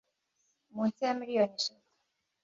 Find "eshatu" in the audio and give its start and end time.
1.57-1.87